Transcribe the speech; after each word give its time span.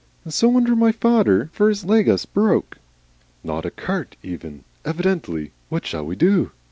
"And 0.23 0.33
so's 0.33 0.51
my 0.67 0.91
feyther, 0.91 1.51
for's 1.53 1.85
leg 1.85 2.09
us 2.09 2.25
broke." 2.25 2.79
"Not 3.43 3.67
a 3.67 3.69
cart 3.69 4.15
even! 4.23 4.63
Evidently. 4.83 5.51
What 5.69 5.85
shall 5.85 6.07
we 6.07 6.15
do?" 6.15 6.49